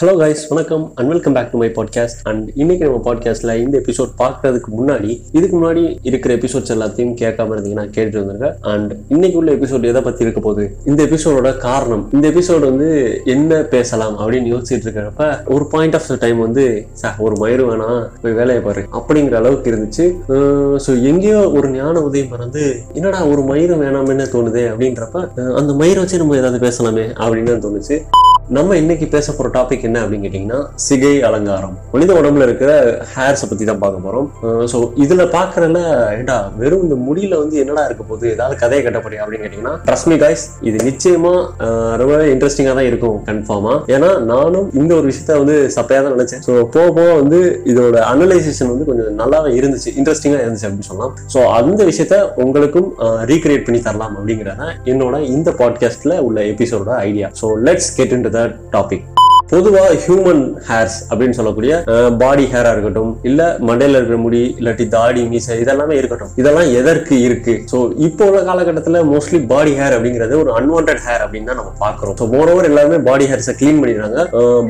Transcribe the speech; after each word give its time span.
Hello 0.00 0.12
guys 0.18 0.42
வணக்கம் 0.48 0.82
and 0.94 1.08
welcome 1.08 1.34
back 1.36 1.48
to 1.52 1.58
my 1.58 1.68
podcast 1.76 2.18
and 2.22 2.50
இன்னைக்கு 2.54 2.82
நம்ம 2.86 2.98
பாட்காஸ்ட்ல 3.06 3.54
இந்த 3.62 3.74
எபிசோட் 3.78 4.10
பார்க்கறதுக்கு 4.18 4.70
முன்னாடி 4.80 5.22
இதுக்கு 5.32 5.56
முன்னாடி 5.60 5.98
இருக்கிற 6.02 6.34
எபிசோட்ஸ் 6.34 6.72
எல்லாத்தையும் 6.74 7.14
கேட்காம 7.22 7.52
இருந்தீங்கன்னா 7.54 7.84
கேட்டுட்டு 7.96 8.20
வந்துருங்க. 8.20 8.48
அண்ட் 8.72 8.92
இன்னைக்கு 9.08 9.38
உள்ள 9.38 9.50
எபிசோட் 9.52 9.88
எதை 9.90 10.02
பத்தி 10.02 10.22
இருக்க 10.22 10.40
போகுது? 10.40 10.64
இந்த 10.84 11.00
எபிசோடோட 11.08 11.50
காரணம் 11.56 12.04
இந்த 12.12 12.28
எபிசோட் 12.28 12.60
வந்து 12.60 12.90
என்ன 13.24 13.58
பேசலாம் 13.74 14.14
அப்படின்னு 14.18 14.52
யோசிச்சுட்டு 14.52 14.86
இருக்கிறப்ப 14.88 15.26
ஒரு 15.54 15.66
பாயிண்ட் 15.74 15.94
ஆஃப் 15.94 16.08
த 16.08 16.18
டைம் 16.20 16.38
வந்து 16.38 16.66
சார் 16.92 17.18
ஒரு 17.18 17.36
மயிறு 17.42 17.66
வேணாம் 17.70 18.00
போய் 18.22 18.38
வேலையை 18.40 18.62
பாரு 18.68 18.84
அப்படிங்கிற 19.00 19.36
அளவுக்கு 19.42 19.72
இருந்துச்சு. 19.74 20.06
ஸோ 20.86 21.02
எங்கேயோ 21.02 21.42
ஒரு 21.50 21.70
ஞான 21.70 22.04
உதயம் 22.10 22.32
மறந்து 22.36 22.64
என்னடா 22.92 23.26
ஒரு 23.32 23.44
மயிறு 23.50 23.80
வேணாம்னு 23.84 24.28
தோணுது? 24.36 24.64
அப்படின்றப்ப 24.72 25.52
அந்த 25.62 25.72
மயிரை 25.82 26.00
வச்சு 26.04 26.22
நம்ம 26.24 26.40
ஏதாவது 26.42 26.64
பேசலாமே 26.68 27.06
அப்படின்னு 27.24 27.62
தோணுச்சு. 27.66 27.98
நம்ம 28.56 28.76
இன்னைக்கு 28.80 29.06
பேச 29.14 29.32
போற 29.36 29.48
டாபிக் 29.54 29.82
என்ன 29.86 29.98
அப்படின்னு 30.02 30.26
கேட்டீங்கன்னா 30.26 30.58
சிகை 30.84 31.10
அலங்காரம். 31.28 31.74
மனித 31.94 32.12
உடம்புல 32.20 32.44
இருக்கிற 32.46 32.70
ஹேர்ஸை 33.14 33.46
பத்தி 33.48 33.64
தான் 33.70 33.80
பார்க்க 33.82 34.04
போறோம். 34.04 34.28
ஸோ 34.72 34.78
இதுல 35.04 35.22
பாக்குறதுல 35.34 35.80
ஏண்டா 36.18 36.36
வெறும் 36.60 36.84
இந்த 36.86 36.96
முடியில 37.08 37.34
வந்து 37.40 37.56
என்னடா 37.62 37.82
இருக்க 37.88 38.02
போகுது? 38.10 38.26
ஏதாவது 38.34 38.56
கதையை 38.62 38.82
கட்ட 38.84 39.00
போறியா 39.06 39.20
அப்படின்னு 39.24 39.44
கேட்டீங்கன்னா 39.46 39.74
ட்ரஸ்ட் 39.88 40.08
மீ 40.12 40.16
காய்ஸ் 40.22 40.44
இது 40.68 40.78
நிச்சயமா 40.88 41.34
ரொம்ப 42.02 42.08
ரொம்பவே 42.12 42.30
இன்ட்ரெஸ்டிங்கா 42.34 42.72
தான் 42.78 42.88
இருக்கும் 42.90 43.18
கன்ஃபார்மா 43.28 43.74
ஏன்னா 43.94 44.10
நானும் 44.32 44.70
இந்த 44.80 44.90
ஒரு 44.98 45.06
விஷயத்த 45.10 45.36
வந்து 45.42 45.56
சப்பையா 45.76 46.00
தான் 46.06 46.16
நினைச்சேன். 46.16 46.42
ஸோ 46.46 46.54
போக 46.76 46.86
போக 46.98 47.08
வந்து 47.20 47.40
இதோட 47.72 47.98
அனலைசேஷன் 48.12 48.72
வந்து 48.72 48.88
கொஞ்சம் 48.90 49.20
நல்லாவே 49.20 49.52
இருந்துச்சு 49.58 49.92
இன்ட்ரெஸ்டிங்கா 49.98 50.40
இருந்துச்சு 50.44 50.66
அப்படின்னு 50.68 50.88
சொல்லலாம். 50.90 51.12
ஸோ 51.34 51.42
அந்த 51.58 51.80
விஷயத்த 51.90 52.22
உங்களுக்கும் 52.46 52.88
ரீக்ரியேட் 53.32 53.66
பண்ணி 53.68 53.82
தரலாம் 53.88 54.16
அப்படிங்கிறத 54.18 54.72
என்னோட 54.94 55.22
இந்த 55.36 55.48
பாட்காஸ்ட்ல 55.62 56.18
உள்ள 56.30 56.40
எபிசோட 56.54 56.90
idea 57.10 57.30
so 57.42 57.46
let's 57.68 57.92
get 58.00 58.16
into 58.46 58.54
the 58.70 58.82
பொதுவாக 59.52 59.92
ஹியூமன் 60.04 60.42
ஹேர்ஸ் 60.68 60.96
அப்படின்னு 61.10 61.36
சொல்லக்கூடிய 61.38 61.72
பாடி 62.22 62.44
ஹேரா 62.52 62.70
இருக்கட்டும் 62.74 63.12
இல்ல 63.28 63.40
மண்டையில 63.68 63.98
இருக்கிற 63.98 64.16
முடி 64.24 64.40
இல்லாட்டி 64.60 64.84
தாடி 64.94 65.22
மீசை 65.30 65.54
இதெல்லாமே 65.62 65.94
இருக்கட்டும். 66.00 66.32
இதெல்லாம் 66.40 66.68
எதற்கு 66.80 67.14
இருக்கு? 67.26 67.54
ஸோ 67.70 67.78
இப்போ 68.06 68.24
உள்ள 68.30 68.40
காலகட்டத்தில் 68.48 68.98
மோஸ்ட்லி 69.12 69.40
பாடி 69.52 69.72
ஹேர் 69.78 69.94
அப்படிங்கிறது 69.96 70.34
ஒரு 70.42 70.50
அன்வான்ட் 70.58 71.02
ஹேர் 71.06 71.24
அப்படின்னு 71.24 71.48
தான் 71.50 71.60
நம்ம 71.60 71.72
பாக்குறோம் 71.84 72.16
ஸோ 72.20 72.26
மோரோவர் 72.34 72.68
எல்லாருமே 72.70 72.98
பாடி 73.08 73.26
ஹேர்ஸை 73.30 73.54
க்ளீன் 73.60 73.80
பண்ணிடுறாங்க. 73.82 74.18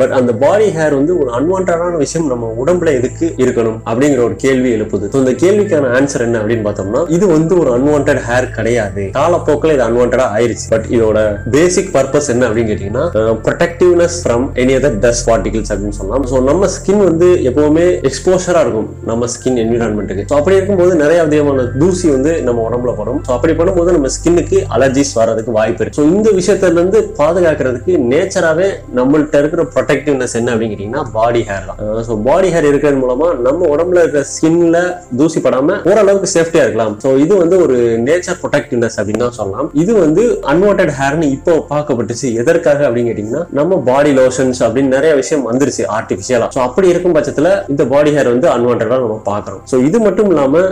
பட் 0.01 0.15
அந்த 0.19 0.35
பாடி 0.45 0.69
ஹேர் 0.77 0.97
வந்து 0.99 1.15
ஒரு 1.23 1.31
அன்வான்டான 1.39 1.97
விஷயம் 2.05 2.31
நம்ம 2.33 2.53
உடம்புல 2.65 2.93
எதுக்கு 3.01 3.27
இருக்கணும் 3.45 3.79
அப்படிங்கிற 3.89 4.23
ஒரு 4.29 4.37
கேள்வி 4.45 4.71
எழுப்புது. 4.77 5.11
ஸோ 5.15 5.19
இந்த 5.25 5.35
கேள்விக்கான 5.45 5.91
ஆன்சர் 5.99 6.27
என்ன 6.29 6.39
அப்படின்னு 6.43 6.67
பார்த்தோம்னா 6.69 7.03
இது 7.19 7.25
வந்து 7.37 7.55
ஒரு 7.63 7.73
அன்வான்ட் 7.77 8.23
ஹேர் 8.29 8.49
கிடையாது. 8.59 9.05
காலப்போக்கில் 9.19 9.75
இது 9.77 9.87
அன்வான்டா 9.89 10.29
ஆயிருச்சு. 10.39 10.69
பட் 10.75 10.89
இதோட 10.97 11.19
பேசிக் 11.57 11.93
பர்பஸ் 11.99 12.33
என்ன 12.37 12.47
அப்படின்னு 12.49 12.73
கேட்டீங்கன்னா 12.73 13.07
protectiveness 13.49 14.19
from 14.23 14.47
any 14.69 14.75
other 14.79 14.97
dust 15.05 15.27
particles 15.29 15.71
அப்படின்னு 15.73 15.97
சொல்லலாம் 15.99 16.25
ஸோ 16.31 16.37
நம்ம 16.49 16.69
ஸ்கின் 16.77 17.03
வந்து 17.09 17.29
எப்பவுமே 17.51 17.85
எக்ஸ்போஷரா 18.09 18.61
இருக்கும். 18.65 18.89
நம்ம 19.11 19.27
ஸ்கின் 19.35 19.59
என்விரான்மெண்ட்டுக்கு 19.63 20.25
ஸோ 20.31 20.35
அப்படி 20.41 20.57
இருக்கும்போது 20.59 20.93
நிறைய 21.03 21.19
விதமான 21.27 21.65
தூசி 21.81 22.07
வந்து 22.15 22.33
நம்ம 22.47 22.63
உடம்புல 22.69 22.93
படும் 22.99 23.21
ஸோ 23.27 23.31
அப்படி 23.37 23.53
பண்ணும்போது 23.61 23.95
நம்ம 23.97 24.09
ஸ்கின்னுக்கு 24.17 24.59
அலர்ஜிஸ் 24.77 25.13
வர்றதுக்கு 25.21 25.53
வாய்ப்பு 25.59 25.83
இருக்கு. 25.83 25.99
ஸோ 26.01 26.05
இந்த 26.15 26.29
விஷயத்துல 26.41 26.79
இருந்து 26.81 27.01
பாதுகாக்கிறதுக்கு 27.21 27.95
நேச்சராகவே 28.13 28.69
நம்மள்ட்ட 28.99 29.41
இருக்கிற 29.43 29.65
ப்ரொடெக்டிவ்னஸ் 29.77 30.37
என்ன 30.41 30.53
அப்படின்னு 30.57 31.05
பாடி 31.17 31.43
ஹேர் 31.51 31.69
தான். 31.71 31.81
ஸோ 32.09 32.17
பாடி 32.29 32.51
ஹேர் 32.55 32.69
இருக்கிறது 32.71 33.01
மூலமா 33.05 33.29
நம்ம 33.47 33.71
உடம்புல 33.75 34.03
இருக்கிற 34.05 34.25
ஸ்கின்ல 34.35 34.79
தூசி 35.21 35.43
படாம 35.47 35.79
ஓரளவுக்கு 35.91 36.31
சேஃப்டியா 36.37 36.65
இருக்கலாம். 36.67 36.95
ஸோ 37.07 37.11
இது 37.25 37.33
வந்து 37.43 37.59
ஒரு 37.67 37.79
நேச்சர் 38.09 38.41
ப்ரொடெக்டிவ்னஸ் 38.45 38.99
அப்படின்னு 39.01 39.25
தான் 39.27 39.39
சொல்லலாம். 39.41 39.71
இது 39.85 39.95
வந்து 40.05 40.25
அன்வான்ட் 40.55 40.95
ஹேர்னு 41.01 41.33
இப்போ 41.39 41.57
பார்க்கப்பட்டுச்சு. 41.73 42.29
எதற்காக 42.45 42.87
அப்படின்னு 42.89 43.11
கேட்டீங்கன்னா 43.13 43.45
நம்ம 43.61 43.81
பாடி 43.91 44.13
லோஷன்ஸ் 44.21 44.58
அப்படின்னு 44.67 44.95
நிறைய 44.97 45.13
விஷயம் 45.21 45.45
வந்துருச்சு 45.51 45.85
ஆர்டிபிஷியலா 45.97 46.49
ஸோ 46.57 46.61
அப்படி 46.67 46.87
இருக்கும் 46.93 47.17
பட்சத்துல 47.17 47.51
இந்த 47.73 47.83
பாடி 47.93 48.11
ஹேர் 48.17 48.31
வந்து 48.35 48.49
அன்வான்டா 48.55 48.99
நம்ம 49.05 49.19
பார்க்கறோம். 49.31 49.63
ஸோ 49.71 49.77
இது 49.89 49.99
மட்டும் 50.07 50.29
இல்லாம 50.33 50.63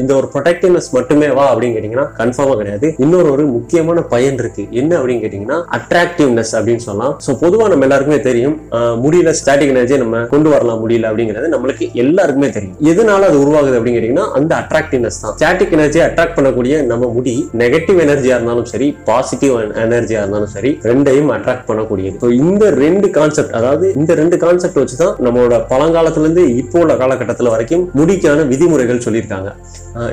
இந்த 0.00 0.12
ஒரு 0.18 0.28
ப்ரொடக்டிவ்னஸ் 0.34 0.88
மட்டுமே 0.96 1.28
வா 1.38 1.46
அப்படின்னு 1.52 1.76
கேட்டீங்கன்னா 1.76 2.06
கன்ஃபார்மா 2.20 2.54
கிடையாது. 2.60 2.88
இன்னொரு 3.04 3.28
ஒரு 3.34 3.44
முக்கியமான 3.56 4.04
பயன் 4.14 4.38
இருக்கு. 4.42 4.64
என்ன 4.80 4.92
அப்படின்னு 4.98 5.22
கேட்டீங்கன்னா 5.24 5.58
அட்ராக்டிவ்னஸ் 5.78 6.52
அப்படின்னு 6.58 6.84
சொல்லலாம். 6.86 7.14
ஸோ 7.26 7.32
பொதுவாக 7.44 7.68
நம்ம 7.72 7.86
எல்லாருக்குமே 7.88 8.20
தெரியும் 8.28 8.56
முடியல 9.04 9.32
ஸ்டாட்டிக் 9.40 9.72
எனர்ஜியை 9.74 9.98
நம்ம 10.04 10.22
கொண்டு 10.34 10.48
வரலாம் 10.54 10.80
முடியல 10.84 11.10
அப்படிங்கிறது 11.10 11.48
நம்மளுக்கு 11.54 11.86
எல்லாருக்குமே 12.04 12.50
தெரியும். 12.56 12.76
எதனால 12.92 13.28
அது 13.30 13.38
உருவாகுது 13.44 13.76
அப்படின்னு 13.78 13.98
கேட்டீங்கன்னா 13.98 14.26
அந்த 14.40 14.52
அட்ராக்டிவ்னஸ் 14.62 15.20
தான். 15.24 15.34
ஸ்டாட்டிக் 15.38 15.74
எனர்ஜி 15.78 16.00
அட்ராக்ட் 16.08 16.36
பண்ணக்கூடிய 16.38 16.74
நம்ம 16.92 17.10
முடி 17.16 17.34
நெகட்டிவ் 17.62 18.00
எனர்ஜியா 18.06 18.36
இருந்தாலும் 18.38 18.68
சரி 18.72 18.88
பாசிட்டிவ் 19.10 19.54
எனர்ஜியா 19.86 20.20
இருந்தாலும் 20.22 20.52
சரி 20.56 20.72
ரெண்டையும் 20.90 21.30
அட்ராக்ட் 21.36 21.66
பண்ணக்கூடியது. 21.70 22.32
இந்த 22.44 22.64
ரெண்டு 22.82 23.06
கான்செப்ட் 23.16 23.35
கான்செப்ட் 23.36 23.56
அதாவது 23.58 23.86
இந்த 24.00 24.12
ரெண்டு 24.20 24.36
கான்செப்ட் 24.42 24.78
வச்சு 24.80 24.96
தான் 25.00 25.16
நம்மளோட 25.26 25.54
பழங்காலத்திலிருந்து 25.72 26.42
இப்போ 26.60 26.76
உள்ள 26.82 26.92
காலகட்டத்தில் 27.02 27.50
வரைக்கும் 27.54 27.84
முடிக்கான 27.98 28.44
விதிமுறைகள் 28.52 29.02
சொல்லியிருக்காங்க. 29.06 29.50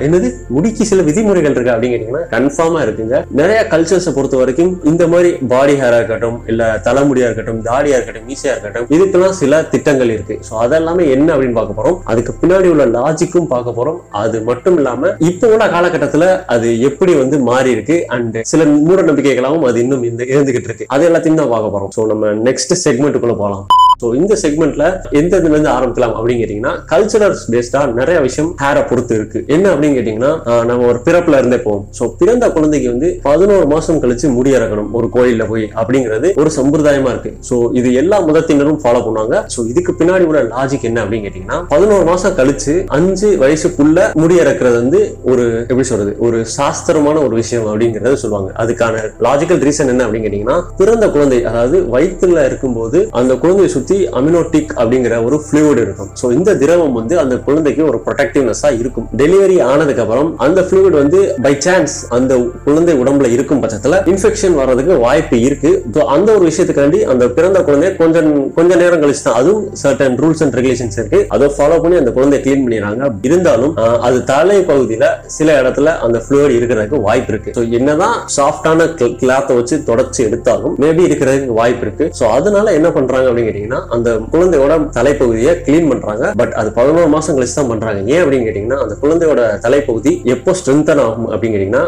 என்னது? 0.06 0.28
முடிக்கு 0.56 0.84
சில 0.90 1.00
விதிமுறைகள் 1.08 1.54
இருக்கு 1.56 1.72
அப்படின்னு 1.74 1.94
கேட்டீங்கன்னா 1.94 2.22
கன்ஃபார்மா 2.34 2.80
இருக்குங்க. 2.86 3.16
நிறைய 3.40 3.58
கல்ச்சர்ஸை 3.72 4.12
பொறுத்த 4.16 4.36
வரைக்கும் 4.40 4.72
இந்த 4.90 5.04
மாதிரி 5.12 5.30
பாடி 5.52 5.74
ஹேரா 5.80 5.98
இருக்கட்டும் 6.00 6.38
இல்ல 6.52 6.62
தலைமுடியா 6.86 7.26
இருக்கட்டும் 7.28 7.60
தாடியா 7.68 7.96
இருக்கட்டும் 7.98 8.28
ஈஸியா 8.34 8.52
இருக்கட்டும் 8.54 8.86
இதுக்கெல்லாம் 8.96 9.36
சில 9.40 9.62
திட்டங்கள் 9.74 10.12
இருக்கு. 10.16 10.36
ஸோ 10.48 10.54
அதெல்லாமே 10.64 11.06
என்ன 11.16 11.28
அப்படின்னு 11.34 11.58
பார்க்க 11.60 11.78
போறோம்? 11.80 11.98
அதுக்கு 12.12 12.34
பின்னாடி 12.42 12.70
உள்ள 12.74 12.86
லாஜிக்கும் 12.98 13.50
பார்க்க 13.54 13.78
போறோம். 13.78 13.98
அது 14.22 14.36
மட்டும் 14.50 14.78
இல்லாம 14.80 15.12
இப்போ 15.30 15.48
உள்ள 15.54 15.66
காலகட்டத்துல 15.76 16.26
அது 16.56 16.68
எப்படி 16.90 17.14
வந்து 17.22 17.38
மாறி 17.50 17.72
இருக்கு 17.76 17.98
அண்ட் 18.16 18.38
சில 18.52 18.64
மூட 18.86 19.00
நம்பிக்கைகளாகவும் 19.10 19.68
அது 19.70 19.78
இன்னும் 19.84 20.06
இந்த 20.10 20.22
இருந்துகிட்டு 20.32 20.70
இருக்கு. 20.70 20.88
அது 20.94 21.02
எல்லாத்தையும் 21.10 21.40
தான் 21.42 21.52
பார்க்க 21.54 21.74
போறோம். 21.76 21.92
ஸோ 21.98 22.02
நம்ம 22.12 22.32
நெக்ஸ்ட் 22.48 22.74
செக்மெண்ட் 22.86 23.13
செக்மெண்ட்டுக்குள்ள 23.14 23.42
போகலாம் 23.42 23.66
ஸோ 24.04 24.08
இந்த 24.20 24.34
செக்மெண்ட்ல 24.40 24.84
எந்த 25.18 25.34
இதுல 25.40 25.54
இருந்து 25.54 25.70
ஆரம்பிக்கலாம் 25.74 26.14
அப்படின்னு 26.16 26.40
கேட்டீங்கன்னா 26.42 26.72
கல்ச்சரல்ஸ் 26.90 27.44
பேஸ்டா 27.52 27.80
நிறைய 27.98 28.16
விஷயம் 28.24 28.50
ஹேரை 28.62 28.82
பொறுத்து 28.88 29.14
இருக்கு. 29.18 29.38
என்ன 29.54 29.66
அப்படின்னு 29.72 29.96
கேட்டீங்கன்னா 29.98 30.32
நம்ம 30.70 30.86
ஒரு 30.90 30.98
பிறப்புல 31.06 31.38
இருந்தே 31.40 31.58
போவோம். 31.66 31.84
ஸோ 31.98 32.06
பிறந்த 32.20 32.44
குழந்தைக்கு 32.56 32.88
வந்து 32.92 33.08
பதினோரு 33.28 33.66
மாசம் 33.72 34.00
கழிச்சு 34.02 34.26
முடி 34.36 34.50
இறக்கணும் 34.56 34.90
ஒரு 34.98 35.06
கோயில்ல 35.14 35.44
போய் 35.52 35.64
அப்படிங்கிறது 35.82 36.30
ஒரு 36.42 36.50
சம்பிரதாயமா 36.58 37.12
இருக்கு. 37.14 37.32
ஸோ 37.48 37.56
இது 37.80 37.88
எல்லா 38.00 38.18
மதத்தினரும் 38.28 38.80
ஃபாலோ 38.82 39.00
பண்ணுவாங்க. 39.06 39.38
ஸோ 39.54 39.62
இதுக்கு 39.72 39.94
பின்னாடி 40.00 40.26
உள்ள 40.30 40.42
லாஜிக் 40.54 40.86
என்ன 40.90 41.00
அப்படின்னு 41.04 41.26
கேட்டீங்கன்னா 41.28 41.58
பதினோரு 41.72 42.06
மாசம் 42.10 42.36
கழிச்சு 42.40 42.74
அஞ்சு 42.98 43.30
வயசுக்குள்ள 43.44 44.06
முடி 44.24 44.36
இறக்குறது 44.44 44.76
வந்து 44.82 45.02
ஒரு 45.32 45.46
எப்படி 45.70 45.88
சொல்றது 45.92 46.14
ஒரு 46.28 46.40
சாஸ்திரமான 46.58 47.16
ஒரு 47.28 47.34
விஷயம் 47.42 47.70
அப்படிங்கறத 47.72 48.14
சொல்லுவாங்க. 48.24 48.50
அதுக்கான 48.64 49.04
லாஜிக்கல் 49.28 49.64
ரீசன் 49.68 49.92
என்ன 49.94 50.04
அப்படின்னு 50.06 50.28
கேட்டீங்கன்னா 50.28 50.58
பிறந்த 50.82 51.04
குழந்தை 51.16 51.40
அதாவது 51.52 51.80
வயிற்றுல 51.96 52.44
இருக்கும்போது 52.50 53.00
அந்த 53.20 53.32
குழந்தையை 53.42 53.70
சுத்தி 53.74 53.93
அமினோட்டிக் 54.18 54.72
அப்படிங்கிற 54.80 55.14
ஒரு 55.26 55.36
ஃப்ளூயிட் 55.44 55.80
இருக்கும். 55.84 56.10
ஸோ 56.20 56.26
இந்த 56.38 56.50
திரவம் 56.62 56.94
வந்து 57.00 57.14
அந்த 57.22 57.34
குழந்தைக்கு 57.46 57.82
ஒரு 57.90 57.98
ப்ரொடெக்டிவ்னஸா 58.06 58.70
இருக்கும். 58.80 59.06
டெலிவரி 59.22 59.58
ஆனதுக்கு 59.70 60.02
அப்புறம் 60.04 60.30
அந்த 60.46 60.60
ஃப்ளூயிட் 60.68 60.96
வந்து 61.02 61.20
பை 61.46 61.54
சான்ஸ் 61.66 61.96
அந்த 62.18 62.32
குழந்தை 62.66 62.94
உடம்புல 63.02 63.30
இருக்கும் 63.36 63.62
பட்சத்துல 63.64 64.00
இன்ஃபெக்ஷன் 64.12 64.56
வர்றதுக்கு 64.60 64.96
வாய்ப்பு 65.06 65.38
இருக்கு. 65.48 65.72
அந்த 66.16 66.28
ஒரு 66.36 66.44
விஷயத்துக்காண்டி 66.50 67.00
அந்த 67.12 67.24
பிறந்த 67.38 67.58
குழந்தை 67.68 67.90
கொஞ்சம் 68.02 68.30
கொஞ்ச 68.58 68.72
நேரம் 68.82 69.02
கழிச்சு 69.04 69.24
தான் 69.28 69.38
அதுவும் 69.40 69.64
சர்டன் 69.82 70.18
ரூல்ஸ் 70.22 70.42
அண்ட் 70.46 70.56
ரெகுலேஷன்ஸ் 70.58 70.98
இருக்கு. 71.00 71.20
அதை 71.36 71.48
ஃபாலோ 71.56 71.78
பண்ணி 71.84 71.96
அந்த 72.02 72.12
குழந்தைய 72.18 72.40
க்ளீன் 72.46 72.64
பண்ணிடுறாங்க. 72.66 73.10
இருந்தாலும் 73.28 73.74
அது 74.08 74.18
தலை 74.32 74.58
பகுதியில 74.70 75.04
சில 75.36 75.48
இடத்துல 75.62 75.96
அந்த 76.06 76.18
ஃப்ளூயிட் 76.24 76.56
இருக்கிறதுக்கு 76.58 77.00
வாய்ப்பு 77.08 77.32
இருக்கு. 77.32 77.52
ஸோ 77.58 77.62
என்னதான் 77.78 78.16
சாஃப்டான 78.36 78.88
கிளாத்தை 79.22 79.54
வச்சு 79.60 79.76
தொடச்சு 79.88 80.20
எடுத்தாலும் 80.28 80.74
மேபி 80.82 81.02
இருக்கிறதுக்கு 81.08 81.58
வாய்ப்பு 81.60 81.84
இருக்கு. 81.86 82.06
ஸோ 82.18 82.24
அதனால 82.38 82.72
என்ன 82.78 82.88
பண்றாங்க 82.96 83.26
அப்படின்னு 83.28 83.48
கேட்டீங்கன்னா 83.48 83.73
அந்த 83.96 84.08
குழந்தையோட 84.32 84.72
தலைப்பகுதியை 84.98 85.52
கிளீன் 85.66 85.88
பண்றாங்க. 85.92 86.24
பட் 86.40 86.54
அது 86.60 86.68
பதினோரு 86.78 87.10
மாசம் 87.14 87.36
கழிச்சு 87.36 87.56
தான் 87.58 87.70
பண்றாங்க. 87.72 88.00
ஏன் 88.14 88.22
அப்படின்னு 88.22 88.46
கேட்டீங்கன்னா 88.48 88.78
அந்த 88.84 88.94
குழந்தையோட 89.02 89.42
தலைப்பகுதி 89.66 90.12
எப்போ 90.34 90.54
ஸ்ட்ரென்தன் 90.60 91.02
ஆகும் 91.06 91.28
அப்படின்னு 91.32 91.54
கேட்டீங்கன்னா 91.56 91.84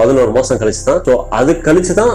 பதினோரு 0.00 0.32
மாசம் 0.38 0.60
கழிச்சு 0.62 0.84
தான். 0.90 1.00
ஸோ 1.08 1.14
அது 1.40 1.52
கழிச்சு 1.68 1.94
தான் 2.02 2.14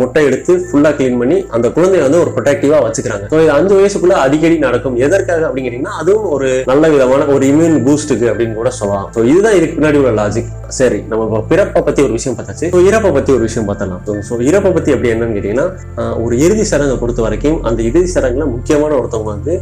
முட்டை 0.00 0.24
எடுத்து 0.30 0.52
ஃபுல்லா 0.68 0.92
கிளீன் 0.98 1.20
பண்ணி 1.22 1.38
அந்த 1.58 1.66
குழந்தைய 1.76 2.04
வந்து 2.06 2.20
ஒரு 2.24 2.32
ப்ரொடக்டிவா 2.36 2.80
வச்சுக்கிறாங்க. 2.86 3.26
ஸோ 3.32 3.38
இது 3.44 3.52
அஞ்சு 3.58 3.74
வயசுக்குள்ள 3.80 4.16
அடிக்கடி 4.24 4.58
நடக்கும். 4.66 4.98
எதற்காக 5.06 5.46
அப்படின்னு 5.48 5.68
கேட்டீங்கன்னா 5.68 5.96
அதுவும் 6.02 6.28
ஒரு 6.36 6.50
நல்ல 6.72 6.90
விதமான 6.96 7.28
ஒரு 7.36 7.46
இம்யூன் 7.52 7.78
பூஸ்டுக்கு 7.86 8.28
அப்படின்னு 8.32 8.60
கூட 8.60 8.72
சொல்லலாம். 8.80 9.08
ஸோ 9.16 9.22
இதுதான் 9.32 9.56
இதுக்கு 9.60 9.78
பின்னாடி 9.78 10.00
உள்ள 10.02 10.12
லாஜிக் 10.20 10.52
சரி 10.78 10.98
நம்ம 11.10 11.40
பிறப்பை 11.50 11.80
பத்தி 11.86 12.00
ஒரு 12.06 12.12
விஷயம் 12.18 12.36
பார்த்தாச்சு. 12.36 12.66
ஸோ 12.74 12.78
இறப்பை 12.88 13.10
பத்தி 13.16 13.30
ஒரு 13.36 13.44
விஷயம் 13.48 13.66
பார்த்தலாம் 13.68 14.22
ஸோ 14.28 14.34
இறப்பை 14.48 14.70
பத்தி 14.76 14.90
எப்படி 14.94 15.10
என்னன்னு 15.14 15.36
கேட்டீங்கன்னா 15.36 15.66
ஒரு 16.24 16.34
இறுதி 16.44 16.64
சடங்கை 16.70 16.96
பொறுத்த 17.02 17.22
வரைக்கும் 17.26 17.58
அந்த 17.68 17.80
இறுதி 17.88 18.10
சடங்குல 18.14 18.46
முக்கியமான 18.54 18.92
ஒருத்தவங்க 19.00 19.30
வந்து 19.34 19.52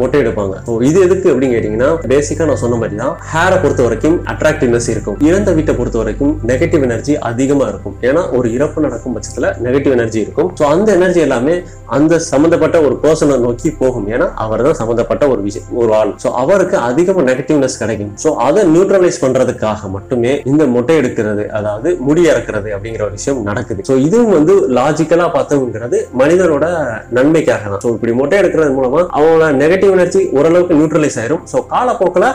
மொட்டை 0.00 0.18
எடுப்பாங்க. 0.22 0.54
ஸோ 0.68 0.74
இது 0.88 0.98
எதுக்கு 1.06 1.28
அப்படின்னு 1.32 1.54
கேட்டீங்கன்னா 1.56 1.90
பேசிக்கா 2.12 2.46
நான் 2.50 2.62
சொன்ன 2.64 2.78
மாதிரி 2.82 2.98
தான் 3.02 3.14
ஹேரை 3.32 3.58
பொறுத்த 3.64 3.82
வரைக்கும் 3.86 4.16
அட்ராக்டிவ்னஸ் 4.34 4.88
இருக்கும். 4.94 5.16
இறந்த 5.28 5.50
வீட்டை 5.58 5.74
பொறுத்த 5.80 5.98
வரைக்கும் 6.02 6.32
நெகட்டிவ் 6.50 6.84
எனர்ஜி 6.88 7.14
அதிகமா 7.30 7.66
இருக்கும். 7.72 7.96
ஏன்னா 8.08 8.22
ஒரு 8.38 8.48
இறப்பு 8.58 8.84
நடக்கும் 8.86 9.14
பட்சத்துல 9.16 9.52
நெகட்டிவ் 9.66 9.96
எனர்ஜி 9.98 10.20
இருக்கும். 10.24 10.50
ஸோ 10.60 10.64
அந்த 10.74 10.88
எனர்ஜி 10.98 11.22
எல்லாமே 11.26 11.56
அந்த 11.98 12.14
சம்பந்தப்பட்ட 12.32 12.76
ஒரு 12.86 12.96
பர்சனை 13.04 13.38
நோக்கி 13.46 13.70
போகும். 13.82 14.06
ஏன்னா 14.14 14.28
அவர் 14.44 14.64
தான் 14.68 14.78
சம்பந்தப்பட்ட 14.82 15.24
ஒரு 15.32 15.40
விஷயம் 15.48 15.68
ஒரு 15.82 15.92
ஆள். 16.00 16.12
ஸோ 16.24 16.28
அவருக்கு 16.42 16.76
அதிகமாக 16.88 17.26
நெகட்டிவ்னஸ் 17.30 17.78
கிடைக்கும். 17.82 18.12
ஸோ 18.24 18.30
அதை 18.48 18.62
நியூட்ரலைஸ் 18.74 19.22
பண்றதுக்காக 19.24 19.90
மட்டுமே 19.96 20.32
இந்த 20.50 20.59
வந்து 20.60 20.74
மொட்டை 20.76 20.94
எடுக்கிறது 21.00 21.44
அதாவது 21.58 21.88
முடி 22.06 22.22
இறக்குறது 22.30 22.68
அப்படிங்கிற 22.76 23.02
ஒரு 23.06 23.14
விஷயம் 23.18 23.38
நடக்குது. 23.48 23.80
ஸோ 23.88 23.94
இதுவும் 24.06 24.34
வந்து 24.36 24.54
லாஜிக்கலா 24.78 25.26
பார்த்தோங்கிறது 25.36 25.98
மனிதனோட 26.20 26.66
நன்மைக்காக 27.16 27.64
தான். 27.72 27.82
ஸோ 27.84 27.90
இப்படி 27.96 28.12
மொட்டை 28.20 28.36
எடுக்கிறது 28.42 28.70
மூலமா 28.78 29.00
அவங்களோட 29.16 29.46
நெகட்டிவ் 29.62 29.92
எனர்ஜி 29.96 30.22
ஓரளவுக்கு 30.38 30.76
நியூட்ரலைஸ் 30.80 31.18
ஆயிரும். 31.22 31.42
ஸோ 31.52 31.58
காலப்போக்கில் 31.72 32.26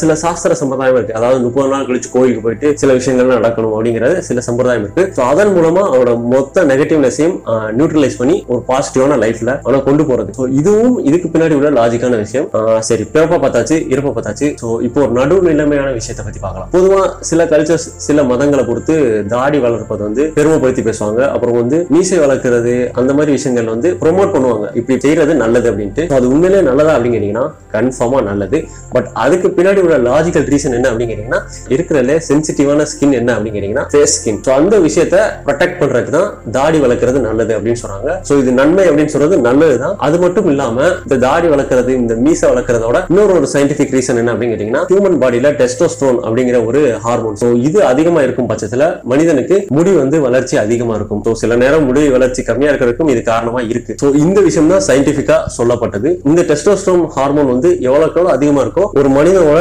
சில 0.00 0.16
சாஸ்திர 0.22 0.56
சம்பிரதாயம் 0.60 0.98
இருக்கு. 0.98 1.16
அதாவது 1.20 1.40
முப்பது 1.46 1.70
நாள் 1.72 1.86
கழிச்சு 1.88 2.10
கோயிலுக்கு 2.16 2.44
போயிட்டு 2.46 2.68
சில 2.82 2.90
விஷயங்கள் 3.00 3.34
நடக்கணும் 3.38 3.74
அப்படிங்கிறது 3.76 4.16
சில 4.28 4.44
சம்பிரதாயம் 4.48 4.84
இருக்கு. 4.86 5.04
ஸோ 5.18 5.22
அதன் 5.32 5.52
மூலமா 5.56 5.84
அவனோட 5.92 6.14
மொத்த 6.34 6.64
நெகட்டிவ்னஸையும் 6.72 7.36
நியூட்ரலைஸ் 7.80 8.18
பண்ணி 8.22 8.36
ஒரு 8.52 8.62
பாசிட்டிவான 8.70 9.18
லைஃப்ல 9.24 9.50
அவனை 9.66 9.80
கொண்டு 9.88 10.04
போறது. 10.10 10.30
ஸோ 10.40 10.46
இதுவும் 10.60 10.96
இதுக்கு 11.10 11.30
பின்னாடி 11.34 11.56
உள்ள 11.60 11.70
லாஜிக்கான 11.80 12.20
விஷயம். 12.24 12.48
சரி 12.90 13.06
பிறப்ப 13.16 13.40
பார்த்தாச்சு 13.44 13.78
இறப்ப 13.94 14.12
பார்த்தாச்சு. 14.16 14.48
ஸோ 14.62 14.66
இப்போ 14.88 15.00
ஒரு 15.06 15.12
நடுவு 15.20 15.42
நிலைமையான 15.50 15.90
விஷயத்தை 16.00 16.22
பத்தி 16.26 16.40
பார்க்கலாம். 16.46 16.70
பொதுவாக 16.76 17.06
சில 17.30 17.44
கல்ச்சர்ஸ் 17.62 17.88
சில 18.04 18.20
மதங்களை 18.30 18.62
பொறுத்து 18.68 18.94
தாடி 19.32 19.58
வளர்ப்பது 19.64 20.02
வந்து 20.06 20.22
பெருமைப்படுத்தி 20.36 20.82
பேசுவாங்க. 20.86 21.20
அப்புறம் 21.34 21.56
வந்து 21.60 21.76
மீசை 21.94 22.16
வளர்க்கறது 22.22 22.72
அந்த 23.00 23.10
மாதிரி 23.16 23.32
விஷயங்கள் 23.36 23.68
வந்து 23.72 23.88
ப்ரொமோட் 24.02 24.32
பண்ணுவாங்க. 24.34 24.66
இப்படி 24.78 24.96
செய்யறது 25.04 25.32
நல்லது 25.42 25.66
அப்படின்ட்டு. 25.70 26.04
அது 26.16 26.26
உண்மையிலேயே 26.32 26.62
நல்லதா 26.68 26.92
அப்படின்னு 26.96 27.16
கேட்டீங்கன்னா 27.16 27.44
கன்ஃபார்மா 27.74 28.20
நல்லது. 28.30 28.58
பட் 28.94 29.08
அதுக்கு 29.24 29.48
பின்னாடி 29.58 29.80
உள்ள 29.84 29.98
லாஜிக்கல் 30.08 30.46
ரீசன் 30.54 30.76
என்ன 30.78 30.88
அப்படின்னு 30.90 31.12
கேட்டீங்கன்னா 31.12 31.40
இருக்கிறதுல 31.74 32.16
சென்சிட்டிவான 32.28 32.86
ஸ்கின் 32.92 33.16
என்ன 33.20 33.30
அப்படின்னு 33.36 33.56
கேட்டீங்கன்னா 33.58 33.86
ஃபேஸ் 33.92 34.16
ஸ்கின் 34.16 34.40
ஸோ 34.46 34.52
அந்த 34.58 34.74
விஷயத்த 34.86 35.16
ப்ரொடெக்ட் 35.46 35.78
பண்றதுக்கு 35.82 36.14
தான் 36.18 36.28
தாடி 36.58 36.80
வளர்க்கறது 36.86 37.20
நல்லது 37.28 37.54
அப்படின்னு 37.58 37.82
சொல்றாங்க. 37.84 38.10
ஸோ 38.30 38.40
இது 38.42 38.52
நன்மை 38.60 38.86
அப்படின்னு 38.88 39.14
சொல்றது 39.16 39.38
நல்லதுதான் 39.48 39.96
அது 40.08 40.18
மட்டும் 40.24 40.50
இல்லாம 40.54 40.76
இந்த 41.06 41.18
தாடி 41.28 41.48
வளர்க்கறது 41.54 41.94
இந்த 42.02 42.16
மீசை 42.26 42.46
வளர்க்கறதோட 42.52 42.98
இன்னொரு 43.12 43.34
ஒரு 43.38 43.48
சயின்டிபிக் 43.54 43.96
ரீசன் 43.98 44.20
என்ன 44.24 44.32
அப்படின்னு 44.34 44.54
கேட்டீங்கன்னா 44.54 44.84
ஹியூமன் 44.92 45.18
பாடியில 45.24 45.54
டெஸ்டோஸ்ட்ரோன் 45.62 46.20
அப்படிங்கிற 46.26 46.58
ஒரு 46.68 46.82
ஹார்மோன் 47.06 47.38
ஸோ 47.42 47.48
இது 47.68 47.78
அதிகமா 47.90 48.20
இருக்கும் 48.26 48.48
பட்சத்துல 48.50 48.84
மனிதனுக்கு 49.12 49.56
முடி 49.76 49.92
வந்து 50.00 50.16
வளர்ச்சி 50.26 50.56
அதிகமா 50.64 50.94
இருக்கும். 50.98 51.22
ஸோ 51.26 51.32
சில 51.42 51.56
நேரம் 51.62 51.86
முடி 51.88 52.02
வளர்ச்சி 52.16 52.42
கம்மியா 52.48 52.70
இருக்கிறதுக்கும் 52.72 53.10
இது 53.14 53.22
காரணமா 53.30 53.60
இருக்கு. 53.72 53.92
ஸோ 54.02 54.08
இந்த 54.24 54.38
விஷயம் 54.48 54.70
தான் 54.74 54.84
சயின்டிபிக்கா 54.88 55.38
சொல்லப்பட்டது. 55.58 56.10
இந்த 56.30 56.40
டெஸ்டோஸ்டோன் 56.50 57.04
ஹார்மோன் 57.16 57.50
வந்து 57.54 57.70
எவ்வளவுக்கு 57.88 58.18
எவ்வளவு 58.20 58.34
அதிகமா 58.36 58.62
இருக்கோ 58.66 58.84
ஒரு 59.00 59.08
மனிதனோட 59.18 59.60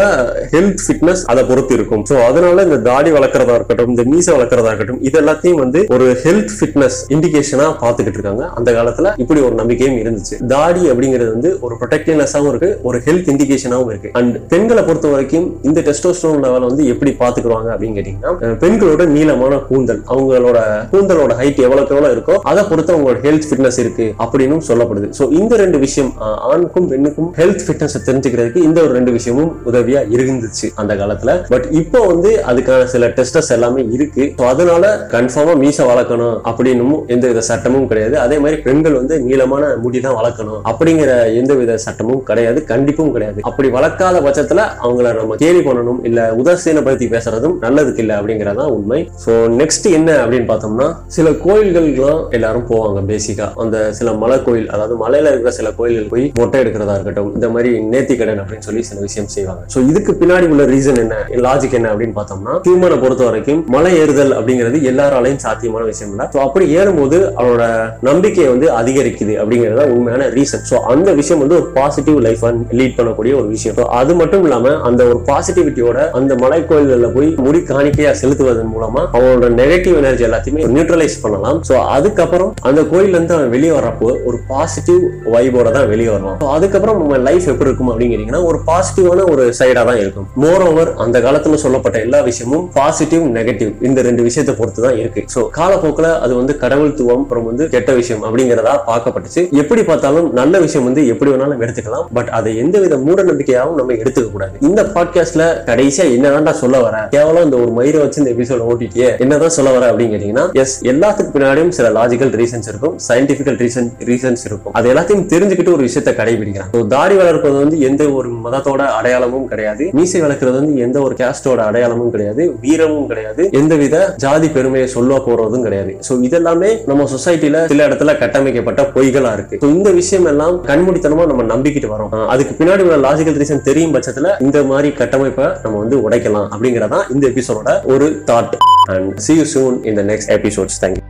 ஹெல்த் 0.54 0.84
ஃபிட்னஸ் 0.86 1.24
அதை 1.34 1.44
பொறுத்து 1.52 1.74
இருக்கும். 1.80 2.04
ஸோ 2.10 2.16
அதனால 2.30 2.64
இந்த 2.68 2.80
தாடி 2.90 3.12
வளர்க்கறதா 3.18 3.56
இருக்கட்டும் 3.60 3.92
இந்த 3.94 4.06
மீசை 4.12 4.32
வளர்க்கறதா 4.38 4.72
இருக்கட்டும் 4.74 5.02
இது 5.10 5.20
எல்லாத்தையும் 5.22 5.62
வந்து 5.64 5.80
ஒரு 5.96 6.08
ஹெல்த் 6.26 6.54
ஃபிட்னஸ் 6.58 7.00
இண்டிகேஷனா 7.16 7.68
பார்த்துக்கிட்டு 7.84 8.20
இருக்காங்க. 8.20 8.44
அந்த 8.60 8.70
காலத்துல 8.78 9.14
இப்படி 9.24 9.42
ஒரு 9.48 9.56
நம்பிக்கையும் 9.62 10.00
இருந்துச்சு. 10.04 10.38
தாடி 10.56 10.84
அப்படிங்கிறது 10.94 11.32
வந்து 11.36 11.52
ஒரு 11.66 11.74
ப்ரொடெக்டிவ்னஸாவும் 11.82 12.52
இருக்கு 12.54 12.70
ஒரு 12.90 13.00
ஹெல்த் 13.08 13.30
இண்டிகேஷனாகவும் 13.34 13.92
இருக்கு. 13.94 14.12
அண்ட் 14.20 14.36
பெண்களை 14.54 14.84
பொறுத்த 14.90 15.10
வரைக்கும் 15.14 15.48
இந்த 15.70 15.80
டெஸ்டோஸ்டோன் 15.88 16.42
லெவல் 16.46 16.68
வந்து 16.70 16.86
எப்படி 16.94 17.14
பாத்துக்குவாங்க 17.24 17.70
அப்படின்னு 17.82 18.00
கேட்டீங்கன்னா 18.00 18.54
பெண்களோட 18.64 19.04
நீளமான 19.16 19.54
கூந்தல் 19.70 20.02
அவங்களோட 20.14 20.60
கூந்தலோட 20.92 21.34
ஹைட் 21.40 21.62
எவ்வளவுக்கு 21.66 21.94
எவ்வளவு 21.96 22.14
இருக்கோ 22.16 22.36
அதை 22.50 22.62
பொறுத்து 22.70 22.94
அவங்களோட 22.94 23.20
ஹெல்த் 23.26 23.48
ஃபிட்னஸ் 23.50 23.80
இருக்கு 23.84 24.06
அப்படின்னு 24.24 24.58
சொல்லப்படுது. 24.70 25.08
ஸோ 25.20 25.24
இந்த 25.40 25.54
ரெண்டு 25.62 25.78
விஷயம் 25.86 26.12
ஆணுக்கும் 26.52 26.88
பெண்ணுக்கும் 26.92 27.30
ஹெல்த் 27.40 27.64
ஃபிட்னஸ் 27.66 27.96
தெரிஞ்சுக்கிறதுக்கு 28.08 28.66
இந்த 28.68 28.80
ஒரு 28.86 28.94
ரெண்டு 28.98 29.12
விஷயமும் 29.18 29.52
உதவியா 29.70 30.02
இருந்துச்சு 30.16 30.68
அந்த 30.82 30.94
காலத்துல. 31.02 31.34
பட் 31.54 31.66
இப்போ 31.82 32.00
வந்து 32.12 32.32
அதுக்கான 32.52 32.88
சில 32.94 33.08
டெஸ்டஸ் 33.18 33.52
எல்லாமே 33.58 33.84
இருக்கு. 33.96 34.26
ஸோ 34.40 34.46
அதனால 34.54 34.94
கன்ஃபார்மா 35.16 35.56
மீசை 35.64 35.86
வளர்க்கணும் 35.92 36.36
அப்படின்னு 36.52 37.00
எந்த 37.16 37.26
வித 37.32 37.44
சட்டமும் 37.52 37.88
கிடையாது. 37.92 38.16
அதே 38.26 38.38
மாதிரி 38.44 38.60
பெண்கள் 38.68 39.00
வந்து 39.00 39.18
நீளமான 39.28 39.64
முடி 39.86 40.02
தான் 40.06 40.18
வளர்க்கணும் 40.20 40.62
அப்படிங்கிற 40.72 41.12
எந்த 41.42 41.54
வித 41.62 41.80
சட்டமும் 41.88 42.24
கிடையாது 42.30 42.60
கண்டிப்பும் 42.72 43.14
கிடையாது. 43.16 43.40
அப்படி 43.52 43.70
வளர்க்காத 43.78 44.18
பட்சத்துல 44.28 44.68
அவங்கள 44.86 45.08
நம்ம 45.20 45.38
கேலி 45.44 45.62
பண்ணணும் 45.68 46.00
இல்ல 46.10 46.20
உதாசீனப்படுத்தி 46.42 47.08
பேசுறதும் 47.16 47.56
நல்லதுக்கு 47.72 48.04
இல்லை 48.06 48.16
அப்படிங்கறதான் 48.20 48.72
உண்மை. 48.78 49.00
ஸோ 49.26 49.32
நெக்ஸ்ட் 49.60 49.88
என்ன 49.98 50.10
அப்படின்னு 50.24 50.48
பார்த்தோம்னா 50.52 50.88
சில 51.16 51.30
கோயில்களுக்கெல்லாம் 51.46 52.22
எல்லாரும் 52.38 52.66
போவாங்க 52.72 53.00
பேசிக்கா 53.12 53.48
அந்த 53.64 53.78
சில 53.98 54.14
மலை 54.24 54.44
கோயில் 54.44 54.70
அதாவது 54.74 54.94
மலையில 55.04 55.32
இருக்கிற 55.32 55.52
சில 55.52 55.72
கோயில்கள் 55.78 56.10
போய் 56.14 56.26
மொட்டை 56.40 56.62
எடுக்கிறதா 56.64 56.96
இருக்கட்டும் 56.98 57.30
இந்த 57.38 57.50
மாதிரி 57.50 57.72
நேத்தி 57.94 58.16
கடன் 58.18 58.42
அப்படின்னு 58.44 58.68
சொல்லி 58.68 58.84
சில 58.90 59.00
விஷயம் 59.08 59.30
செய்வாங்க. 59.36 59.64
ஸோ 59.74 59.80
இதுக்கு 59.92 60.12
பின்னாடி 60.22 60.48
உள்ள 60.54 60.66
ரீசன் 60.74 61.00
என்ன 61.04 61.16
லாஜிக் 61.48 61.78
என்ன 61.80 61.90
அப்படின்னு 61.94 62.16
பார்த்தோம்னா 62.20 62.56
ஹியூமனை 62.68 62.98
பொறுத்த 63.04 63.24
வரைக்கும் 63.30 63.62
மலை 63.76 63.94
ஏறுதல் 64.02 64.34
அப்படிங்கிறது 64.40 64.80
எல்லாராலையும் 64.92 65.42
சாத்தியமான 65.46 65.86
விஷயம் 65.92 66.12
இல்லை. 66.14 66.28
ஸோ 66.34 66.40
அப்படி 66.48 66.68
ஏறும்போது 66.80 67.20
அவரோட 67.38 67.64
நம்பிக்கையை 68.10 68.50
வந்து 68.54 68.70
அதிகரிக்குது 68.80 69.36
அப்படிங்கிறது 69.42 69.88
உண்மையான 69.98 70.28
ரீசன் 70.38 70.66
ஸோ 70.72 70.80
அந்த 70.94 71.10
விஷயம் 71.22 71.44
வந்து 71.44 71.58
ஒரு 71.60 71.68
பாசிட்டிவ் 71.80 72.20
லைஃப் 72.28 72.46
லீட் 72.80 72.98
பண்ணக்கூடிய 73.00 73.34
ஒரு 73.42 73.48
விஷயம். 73.56 73.78
அது 74.02 74.16
மட்டும் 74.16 74.44
இல்லாம 74.44 74.74
அந்த 74.90 75.02
ஒரு 75.04 75.20
பாசிட்டிவிட்டியோட 75.32 76.00
அந்த 76.20 76.36
மலை 76.36 76.62
கோயில்களில் 76.66 77.14
போய் 77.16 77.30
முடி 77.46 77.61
காணிக்கையா 77.70 78.12
செலுத்துவதன் 78.22 78.72
மூலமா 78.74 79.02
அவனோட 79.18 79.50
நெகட்டிவ் 79.62 79.98
எனர்ஜி 80.02 80.26
எல்லாத்தையுமே 80.28 80.66
நியூட்ரலைஸ் 80.76 81.18
பண்ணலாம். 81.24 81.58
ஸோ 81.70 81.76
அதுக்கப்புறம் 81.96 82.52
அந்த 82.70 82.82
கோயில்ல 82.92 83.16
இருந்து 83.18 83.36
அவன் 83.38 83.54
வெளியே 83.56 83.74
வர்றப்போ 83.78 84.10
ஒரு 84.30 84.38
பாசிட்டிவ் 84.52 85.02
வைபோட 85.36 85.68
தான் 85.78 85.88
வெளியே 85.94 86.12
வருவான். 86.14 86.40
அதுக்கப்புறம் 86.56 87.00
நம்ம 87.02 87.18
லைஃப் 87.28 87.48
எப்படி 87.54 87.70
இருக்கும் 87.70 87.92
அப்படிங்கிறீங்கன்னா 87.94 88.42
ஒரு 88.50 88.60
பாசிட்டிவான 88.70 89.26
ஒரு 89.34 89.44
சைடா 89.60 89.84
தான் 89.90 90.02
இருக்கும். 90.04 90.28
மோர் 90.44 90.66
ஓவர் 90.70 90.92
அந்த 91.06 91.18
காலத்துல 91.26 91.60
சொல்லப்பட்ட 91.66 92.00
எல்லா 92.06 92.22
விஷயமும் 92.30 92.66
பாசிட்டிவ் 92.80 93.26
நெகட்டிவ் 93.38 93.72
இந்த 93.90 94.00
ரெண்டு 94.10 94.22
விஷயத்தை 94.30 94.56
பொறுத்து 94.60 94.84
தான் 94.88 94.98
இருக்கு. 95.02 95.24
ஸோ 95.36 95.44
காலப்போக்கில் 95.60 96.10
அது 96.26 96.34
வந்து 96.42 96.56
கடவுள்துவம் 96.64 97.24
அப்புறம் 97.26 97.48
வந்து 97.50 97.64
கெட்ட 97.76 97.92
விஷயம் 98.02 98.24
அப்படிங்கிறதா 98.28 98.76
பார்க்கப்பட்டுச்சு. 98.90 99.44
எப்படி 99.62 99.82
பார்த்தாலும் 99.90 100.28
நல்ல 100.40 100.60
விஷயம் 100.66 100.88
வந்து 100.90 101.02
எப்படி 101.14 101.32
வேணாலும் 101.34 101.62
எடுத்துக்கலாம். 101.66 102.06
பட் 102.18 102.32
அதை 102.40 102.52
எந்த 102.64 102.80
வித 102.84 102.98
மூட 103.08 103.20
நம்பிக்கையாகவும் 103.30 103.80
நம்ம 103.80 103.96
எடுத்துக்க 104.02 104.28
கூடாது 104.36 104.56
இந்த 104.70 104.82
பாட்காஸ்ட்ல 104.96 105.44
கடைசியா 105.70 106.06
என்னதான்டா 106.16 106.54
சொல்ல 106.64 106.80
வர? 106.86 106.96
கேவலம் 107.16 107.51
அந்த 107.52 107.64
ஒரு 107.64 107.74
மயிரை 107.74 108.00
வச்சு 108.02 108.24
இந்த 108.24 108.32
எபிசோட 108.32 108.58
ஓட்டிட்டே 108.58 109.20
என்னதான் 109.20 109.50
சொல்ல 109.50 109.72
வர 109.72 109.92
அப்படின்னு 109.92 110.10
கேட்டீங்கன்னா 110.10 110.52
எஸ் 110.52 110.84
எல்லாத்துக்கு 110.84 111.32
பின்னாடியும் 111.34 111.70
சில 111.70 111.90
லாஜிக்கல் 111.90 112.36
ரீசன்ஸ் 112.40 112.68
இருக்கும் 112.68 112.98
சயின்டிபிக்கல் 113.10 113.58
ரீசன் 113.64 113.90
ரீசன்ஸ் 114.06 114.44
இருக்கும். 114.46 114.74
அது 114.74 114.94
எல்லாத்தையும் 114.94 115.26
தெரிஞ்சுக்கிட்டு 115.34 115.68
ஒரு 115.68 115.78
விஷயத்தை 115.78 116.14
கடைபிடிக்கிறாங்க. 116.14 116.88
தாடி 116.88 117.16
வளர்ப்பது 117.16 117.54
வந்து 117.54 117.80
எந்த 117.80 118.12
ஒரு 118.12 118.30
மதத்தோட 118.32 118.78
அடையாளமும் 118.78 119.48
கிடையாது. 119.48 119.90
மீசை 119.92 120.22
வளர்க்கறது 120.22 120.52
வந்து 120.52 120.78
எந்த 120.78 121.02
ஒரு 121.02 121.16
கேஸ்டோட 121.16 121.56
அடையாளமும் 121.56 122.12
கிடையாது. 122.12 122.56
வீரமும் 122.62 123.08
கிடையாது. 123.08 123.50
எந்தவித 123.52 124.14
ஜாதி 124.18 124.50
பெருமையை 124.50 124.88
சொல்ல 124.88 125.22
போறதும் 125.28 125.62
கிடையாது. 125.62 125.98
சோ 126.10 126.12
இதெல்லாமே 126.12 126.78
நம்ம 126.86 127.04
சொசைட்டில 127.04 127.66
சில 127.66 127.88
இடத்துல 127.88 128.18
கட்டமைக்கப்பட்ட 128.18 128.90
பொய்களா 128.94 129.34
இருக்கு. 129.34 129.58
இந்த 129.62 129.90
விஷயம் 129.90 130.26
எல்லாம் 130.26 130.66
கண்மூடித்தனமா 130.66 131.26
நம்ம 131.26 131.56
நம்பிக்கிட்டு 131.56 131.90
வரோம். 131.96 132.26
அதுக்கு 132.26 132.66
பின்னாடி 132.66 132.80
உள்ள 132.80 133.14
லாஜிக்கல் 133.14 133.42
ரீசன் 133.42 133.62
தெரியும் 133.62 133.94
பட்சத்துல 133.94 134.42
இந்த 134.42 134.64
மாதிரி 134.64 134.92
கட்டமைப்பை 134.92 135.46
நம்ம 135.64 135.78
வந்து 135.78 135.98
உடைக்கலாம் 136.10 136.48
அப்படிங்கறதான் 136.56 137.14
இந்த 137.14 137.28
எபிசோட 137.28 137.41
எபிசோடோட 137.42 137.72
ஒரு 137.86 138.08
thought 138.26 138.54
and 138.92 139.20
see 139.20 139.34
you 139.34 139.48
soon 139.56 139.78
in 139.90 139.98
the 140.00 140.04
next 140.12 140.32
episodes 140.32 140.80
thank you 140.82 141.04